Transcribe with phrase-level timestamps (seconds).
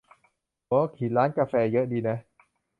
[0.67, 2.17] หัวหินร้านกาแฟเยอะดีนะ